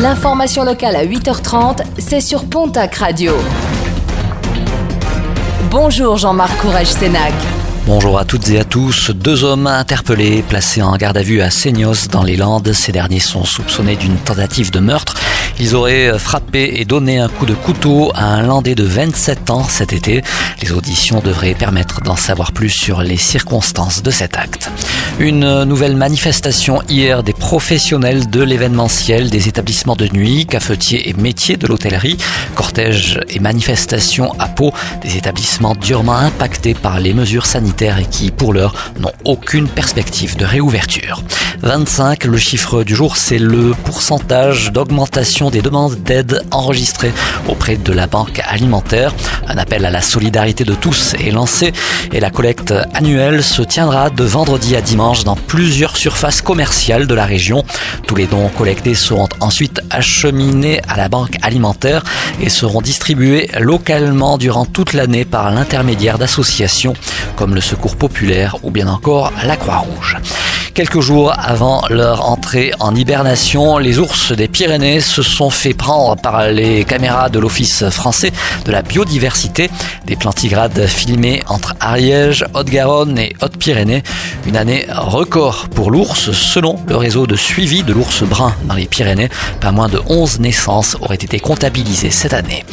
[0.00, 3.34] L'information locale à 8h30, c'est sur Pontac Radio.
[5.70, 7.34] Bonjour Jean-Marc Courage-Sénac.
[7.84, 9.10] Bonjour à toutes et à tous.
[9.10, 12.72] Deux hommes interpellés, placés en garde à vue à Seignos dans les Landes.
[12.72, 15.16] Ces derniers sont soupçonnés d'une tentative de meurtre.
[15.58, 19.64] Ils auraient frappé et donné un coup de couteau à un Landais de 27 ans
[19.64, 20.22] cet été.
[20.62, 24.70] Les auditions devraient permettre d'en savoir plus sur les circonstances de cet acte.
[25.20, 31.58] Une nouvelle manifestation hier des professionnels de l'événementiel, des établissements de nuit, cafetiers et métiers
[31.58, 32.16] de l'hôtellerie,
[32.54, 38.30] cortège et manifestation à Pau, des établissements durement impactés par les mesures sanitaires et qui,
[38.30, 41.22] pour l'heure, n'ont aucune perspective de réouverture.
[41.62, 47.12] 25, le chiffre du jour, c'est le pourcentage d'augmentation des demandes d'aide enregistrées
[47.46, 49.14] auprès de la banque alimentaire.
[49.46, 51.74] Un appel à la solidarité de tous est lancé
[52.12, 57.14] et la collecte annuelle se tiendra de vendredi à dimanche dans plusieurs surfaces commerciales de
[57.14, 57.64] la région.
[58.06, 62.02] Tous les dons collectés seront ensuite acheminés à la banque alimentaire
[62.40, 66.94] et seront distribués localement durant toute l'année par l'intermédiaire d'associations
[67.36, 70.16] comme le Secours populaire ou bien encore la Croix-Rouge.
[70.74, 76.16] Quelques jours avant leur entrée en hibernation, les ours des Pyrénées se sont fait prendre
[76.16, 78.32] par les caméras de l'Office français
[78.64, 79.68] de la biodiversité.
[80.06, 84.04] Des plantigrades filmés entre Ariège, Haute-Garonne et Haute-Pyrénées.
[84.46, 86.30] Une année record pour l'ours.
[86.32, 89.28] Selon le réseau de suivi de l'ours brun dans les Pyrénées,
[89.60, 92.64] pas moins de 11 naissances auraient été comptabilisées cette année.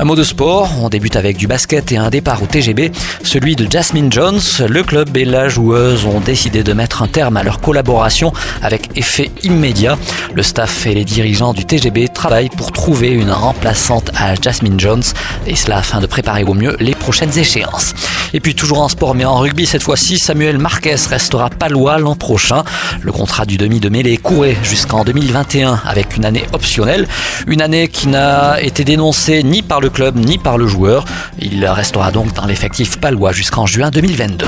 [0.00, 2.90] Un mot de sport, on débute avec du basket et un départ au TGB,
[3.22, 4.40] celui de Jasmine Jones.
[4.66, 8.88] Le club et la joueuse ont décidé de mettre un terme à leur collaboration avec
[8.96, 9.98] effet immédiat.
[10.34, 15.02] Le staff et les dirigeants du TGB travaillent pour trouver une remplaçante à Jasmine Jones,
[15.46, 17.92] et cela afin de préparer au mieux les prochaines échéances.
[18.32, 22.16] Et puis toujours en sport mais en rugby cette fois-ci, Samuel Marquez restera palois l'an
[22.16, 22.64] prochain.
[23.02, 27.06] Le contrat du demi de mêlée courait jusqu'en 2021 avec une année optionnelle,
[27.46, 31.04] une année qui n'a été dénoncée ni par club ni par le joueur.
[31.38, 34.46] Il restera donc dans l'effectif palois jusqu'en juin 2022.